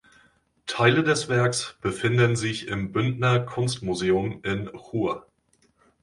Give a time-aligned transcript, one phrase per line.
[0.65, 5.27] Teile des Werks befinden sich im Bündner Kunstmuseum in Chur.